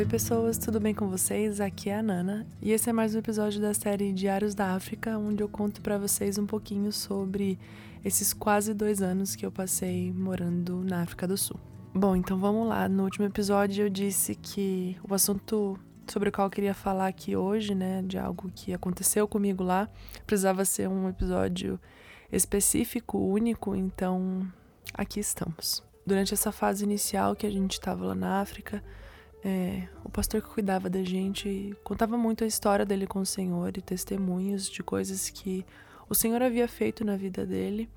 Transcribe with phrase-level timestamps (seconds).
[0.00, 1.60] Oi, pessoas, tudo bem com vocês?
[1.60, 5.18] Aqui é a Nana e esse é mais um episódio da série Diários da África,
[5.18, 7.58] onde eu conto para vocês um pouquinho sobre
[8.02, 11.60] esses quase dois anos que eu passei morando na África do Sul.
[11.92, 12.88] Bom, então vamos lá.
[12.88, 17.36] No último episódio eu disse que o assunto sobre o qual eu queria falar aqui
[17.36, 19.86] hoje, né, de algo que aconteceu comigo lá,
[20.26, 21.78] precisava ser um episódio
[22.32, 24.50] específico, único, então
[24.94, 25.84] aqui estamos.
[26.06, 28.82] Durante essa fase inicial que a gente estava lá na África,
[29.44, 33.76] é, o pastor que cuidava da gente contava muito a história dele com o Senhor
[33.76, 35.64] e testemunhos de coisas que
[36.08, 37.88] o Senhor havia feito na vida dele,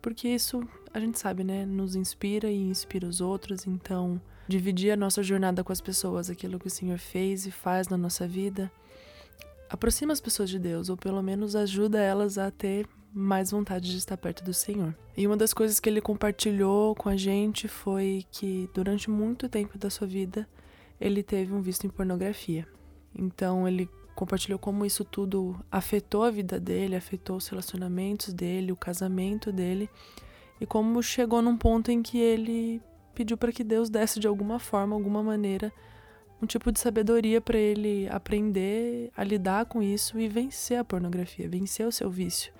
[0.00, 0.62] porque isso
[0.92, 1.64] a gente sabe, né?
[1.64, 3.66] Nos inspira e inspira os outros.
[3.66, 7.88] Então, dividir a nossa jornada com as pessoas, aquilo que o Senhor fez e faz
[7.88, 8.70] na nossa vida,
[9.68, 13.96] aproxima as pessoas de Deus, ou pelo menos ajuda elas a ter mais vontade de
[13.96, 14.94] estar perto do Senhor.
[15.16, 19.76] E uma das coisas que ele compartilhou com a gente foi que durante muito tempo
[19.76, 20.48] da sua vida
[21.00, 22.66] ele teve um vício em pornografia.
[23.14, 28.76] Então ele compartilhou como isso tudo afetou a vida dele, afetou os relacionamentos dele, o
[28.76, 29.88] casamento dele,
[30.60, 32.82] e como chegou num ponto em que ele
[33.14, 35.72] pediu para que Deus desse de alguma forma, alguma maneira,
[36.42, 41.48] um tipo de sabedoria para ele aprender a lidar com isso e vencer a pornografia,
[41.48, 42.52] vencer o seu vício.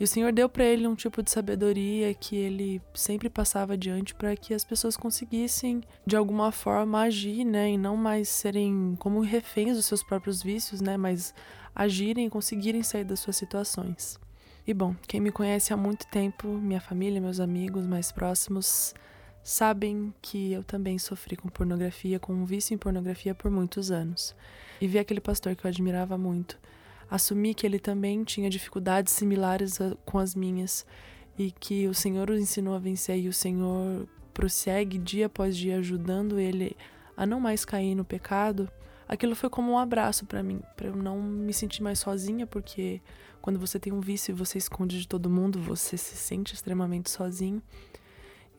[0.00, 4.14] E o Senhor deu para ele um tipo de sabedoria que ele sempre passava adiante
[4.14, 9.20] para que as pessoas conseguissem de alguma forma agir, né, e não mais serem como
[9.20, 11.34] reféns dos seus próprios vícios, né, mas
[11.74, 14.18] agirem e conseguirem sair das suas situações.
[14.66, 18.94] E bom, quem me conhece há muito tempo, minha família, meus amigos mais próximos,
[19.42, 24.34] sabem que eu também sofri com pornografia, com um vício em pornografia por muitos anos.
[24.80, 26.58] E vi aquele pastor que eu admirava muito
[27.10, 30.86] assumi que ele também tinha dificuldades similares a, com as minhas
[31.36, 35.78] e que o Senhor o ensinou a vencer e o Senhor prossegue dia após dia
[35.78, 36.76] ajudando ele
[37.16, 38.70] a não mais cair no pecado.
[39.08, 43.02] Aquilo foi como um abraço para mim, para eu não me sentir mais sozinha, porque
[43.42, 47.10] quando você tem um vício e você esconde de todo mundo, você se sente extremamente
[47.10, 47.60] sozinho.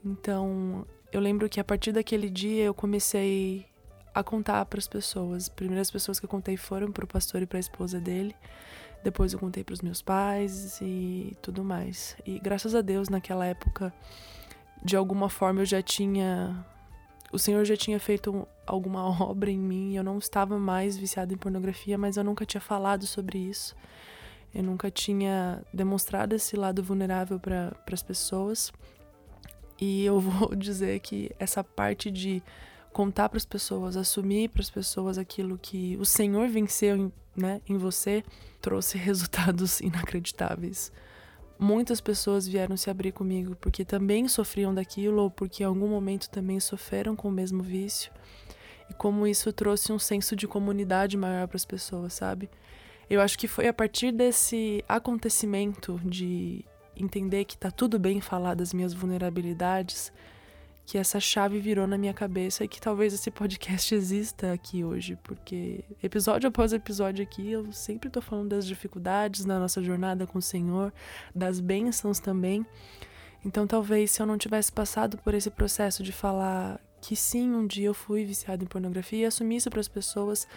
[0.04, 3.66] Então, eu lembro que a partir daquele dia eu comecei
[4.14, 5.44] a contar para as pessoas.
[5.44, 8.36] As primeiras pessoas que eu contei foram para o pastor e para a esposa dele.
[9.04, 12.16] Depois eu contei para os meus pais e tudo mais.
[12.26, 13.94] E graças a Deus, naquela época,
[14.84, 16.66] de alguma forma eu já tinha.
[17.32, 19.96] O Senhor já tinha feito alguma obra em mim.
[19.96, 23.76] Eu não estava mais viciada em pornografia, mas eu nunca tinha falado sobre isso.
[24.54, 28.72] Eu nunca tinha demonstrado esse lado vulnerável para as pessoas.
[29.80, 32.44] E eu vou dizer que essa parte de
[32.92, 37.78] contar para as pessoas, assumir para as pessoas aquilo que o Senhor venceu né, em
[37.78, 38.24] você,
[38.62, 40.92] trouxe resultados inacreditáveis.
[41.58, 46.30] Muitas pessoas vieram se abrir comigo porque também sofriam daquilo ou porque em algum momento
[46.30, 48.12] também sofreram com o mesmo vício.
[48.90, 52.50] E como isso trouxe um senso de comunidade maior para as pessoas, sabe?
[53.10, 56.66] Eu acho que foi a partir desse acontecimento de
[56.96, 60.12] entender que tá tudo bem falar das minhas vulnerabilidades,
[60.86, 65.18] que essa chave virou na minha cabeça e que talvez esse podcast exista aqui hoje,
[65.24, 70.40] porque episódio após episódio aqui eu sempre tô falando das dificuldades na nossa jornada com
[70.40, 70.92] o Senhor,
[71.34, 72.66] das bênçãos também.
[73.46, 77.66] Então talvez se eu não tivesse passado por esse processo de falar que sim, um
[77.66, 80.48] dia eu fui viciado em pornografia e assumir isso para as pessoas,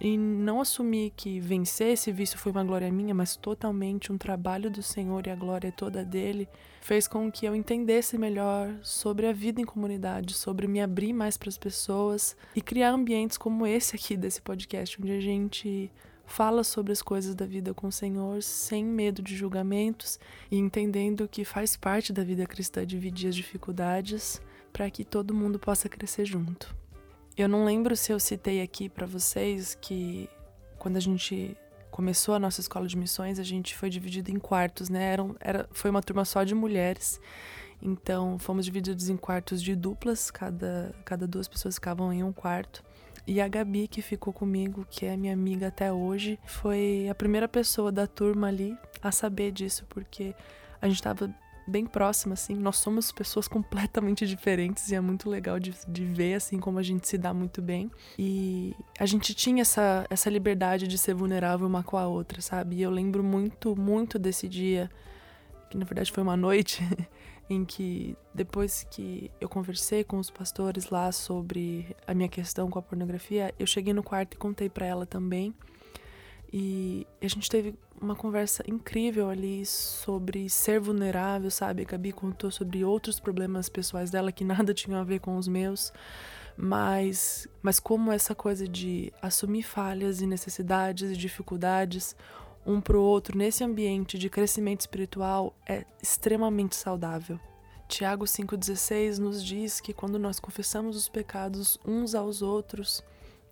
[0.00, 4.70] e não assumir que vencer esse vício foi uma glória minha, mas totalmente um trabalho
[4.70, 6.48] do Senhor e a glória toda dele,
[6.80, 11.36] fez com que eu entendesse melhor sobre a vida em comunidade, sobre me abrir mais
[11.36, 15.90] para as pessoas e criar ambientes como esse aqui desse podcast, onde a gente
[16.26, 20.18] fala sobre as coisas da vida com o Senhor sem medo de julgamentos
[20.50, 24.40] e entendendo que faz parte da vida cristã dividir as dificuldades
[24.72, 26.74] para que todo mundo possa crescer junto.
[27.36, 30.28] Eu não lembro se eu citei aqui para vocês que
[30.78, 31.56] quando a gente
[31.90, 35.12] começou a nossa escola de missões, a gente foi dividido em quartos, né?
[35.12, 37.20] Era, era, foi uma turma só de mulheres.
[37.82, 42.82] Então, fomos divididos em quartos de duplas, cada, cada duas pessoas ficavam em um quarto.
[43.26, 47.48] E a Gabi, que ficou comigo, que é minha amiga até hoje, foi a primeira
[47.48, 50.34] pessoa da turma ali a saber disso, porque
[50.80, 51.28] a gente estava
[51.66, 52.54] bem próxima, assim.
[52.54, 56.82] Nós somos pessoas completamente diferentes e é muito legal de, de ver, assim, como a
[56.82, 57.90] gente se dá muito bem.
[58.18, 62.76] E a gente tinha essa, essa liberdade de ser vulnerável uma com a outra, sabe?
[62.76, 64.90] E eu lembro muito, muito desse dia,
[65.70, 66.82] que na verdade foi uma noite,
[67.48, 72.78] em que depois que eu conversei com os pastores lá sobre a minha questão com
[72.78, 75.54] a pornografia, eu cheguei no quarto e contei para ela também.
[76.52, 81.82] E a gente teve uma conversa incrível ali sobre ser vulnerável, sabe?
[81.82, 85.48] A Gabi contou sobre outros problemas pessoais dela que nada tinham a ver com os
[85.48, 85.92] meus,
[86.56, 92.16] mas, mas como essa coisa de assumir falhas e necessidades e dificuldades
[92.64, 97.38] um para o outro nesse ambiente de crescimento espiritual é extremamente saudável.
[97.88, 103.04] Tiago 5,16 nos diz que quando nós confessamos os pecados uns aos outros,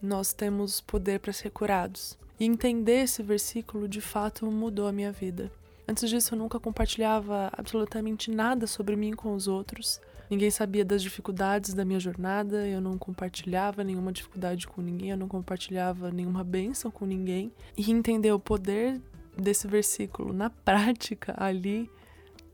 [0.03, 2.19] nós temos poder para ser curados.
[2.45, 5.51] E entender esse versículo de fato mudou a minha vida.
[5.89, 9.99] Antes disso, eu nunca compartilhava absolutamente nada sobre mim com os outros.
[10.29, 15.17] Ninguém sabia das dificuldades da minha jornada, eu não compartilhava nenhuma dificuldade com ninguém, eu
[15.17, 17.51] não compartilhava nenhuma bênção com ninguém.
[17.79, 19.01] E entender o poder
[19.39, 21.91] desse versículo na prática ali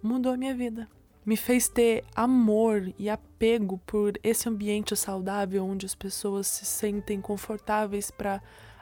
[0.01, 0.87] mudou a minha vida.
[1.27, 7.21] Me fez ter amor e apego por esse ambiente saudável onde as pessoas se sentem
[7.21, 8.41] confortáveis para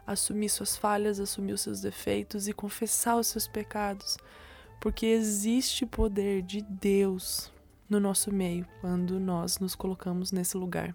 [0.08, 4.16] assumir suas falhas, assumir os seus defeitos e confessar os seus pecados.
[4.80, 7.52] Porque existe poder de Deus
[7.88, 10.94] no nosso meio quando nós nos colocamos nesse lugar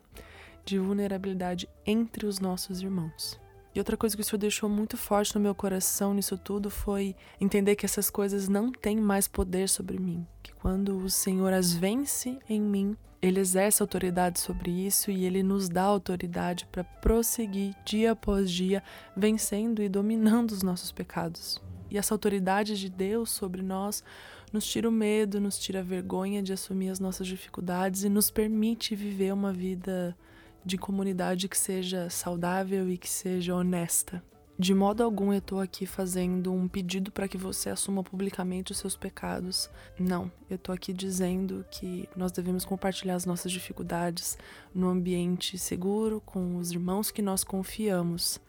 [0.66, 3.43] de vulnerabilidade entre os nossos irmãos.
[3.76, 7.16] E outra coisa que o Senhor deixou muito forte no meu coração nisso tudo foi
[7.42, 10.26] entender que essas coisas não têm mais poder sobre mim.
[10.44, 15.42] Que quando o Senhor as vence em mim, ele exerce autoridade sobre isso e ele
[15.42, 18.84] nos dá autoridade para prosseguir dia após dia,
[19.18, 21.60] vencendo e dominando os nossos pecados.
[21.90, 24.04] E essa autoridade de Deus sobre nós
[24.52, 28.30] nos tira o medo, nos tira a vergonha de assumir as nossas dificuldades e nos
[28.30, 30.16] permite viver uma vida
[30.66, 34.24] de comunidade que seja saudável e que seja honesta.
[34.58, 38.78] De modo algum eu estou aqui fazendo um pedido para que você assuma publicamente os
[38.78, 39.68] seus pecados.
[40.00, 44.38] Não, eu estou aqui dizendo que nós devemos compartilhar as nossas dificuldades
[44.74, 48.40] no ambiente seguro com os irmãos que nós confiamos.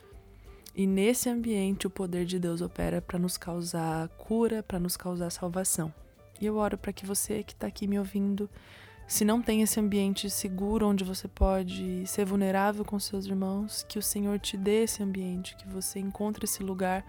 [0.76, 5.31] E nesse ambiente o poder de Deus opera para nos causar cura, para nos causar
[5.31, 5.93] salvação.
[6.38, 8.50] E eu oro para que você que está aqui me ouvindo
[9.06, 13.99] se não tem esse ambiente seguro onde você pode ser vulnerável com seus irmãos, que
[13.99, 17.05] o Senhor te dê esse ambiente, que você encontre esse lugar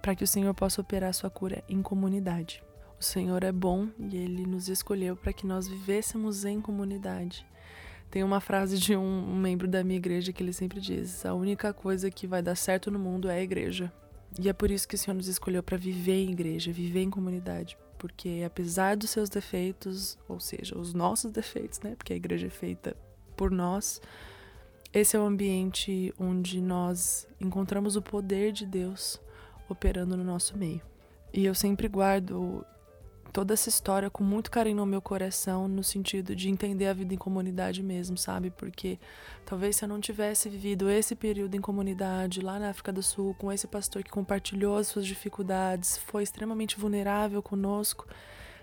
[0.00, 2.62] para que o Senhor possa operar sua cura em comunidade.
[3.00, 7.44] O Senhor é bom e ele nos escolheu para que nós vivêssemos em comunidade.
[8.10, 11.72] Tem uma frase de um, membro da minha igreja que ele sempre diz: A única
[11.72, 13.92] coisa que vai dar certo no mundo é a igreja.
[14.38, 17.10] E é por isso que o Senhor nos escolheu para viver em igreja, viver em
[17.10, 21.94] comunidade, porque apesar dos seus defeitos, ou seja, os nossos defeitos, né?
[21.96, 22.96] Porque a igreja é feita
[23.36, 24.00] por nós,
[24.92, 29.20] esse é o ambiente onde nós encontramos o poder de Deus
[29.68, 30.82] operando no nosso meio.
[31.32, 32.64] E eu sempre guardo
[33.34, 37.12] toda essa história com muito carinho no meu coração, no sentido de entender a vida
[37.12, 38.48] em comunidade mesmo, sabe?
[38.48, 38.96] Porque
[39.44, 43.34] talvez se eu não tivesse vivido esse período em comunidade lá na África do Sul,
[43.34, 48.06] com esse pastor que compartilhou as suas dificuldades, foi extremamente vulnerável conosco,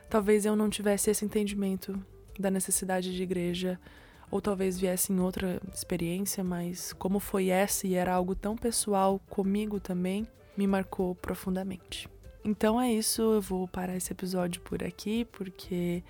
[0.09, 2.01] talvez eu não tivesse esse entendimento
[2.39, 3.77] da necessidade de igreja.
[4.31, 9.19] Ou talvez viesse em outra experiência, mas como foi essa e era algo tão pessoal
[9.29, 10.25] comigo também,
[10.55, 12.07] me marcou profundamente.
[12.43, 16.03] Então é isso, eu vou parar esse episódio por aqui, porque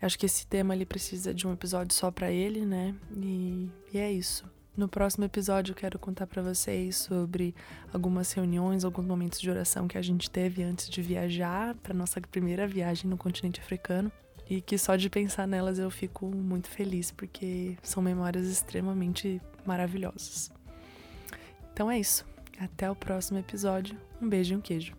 [0.00, 2.94] acho que esse tema ele precisa de um episódio só para ele, né?
[3.14, 4.44] E, e, é isso.
[4.74, 7.54] No próximo episódio eu quero contar para vocês sobre
[7.92, 12.20] algumas reuniões, alguns momentos de oração que a gente teve antes de viajar para nossa
[12.20, 14.10] primeira viagem no continente africano
[14.48, 20.50] e que só de pensar nelas eu fico muito feliz porque são memórias extremamente maravilhosas.
[21.72, 22.24] Então é isso.
[22.58, 23.98] Até o próximo episódio.
[24.20, 24.94] Um beijo e um queijo.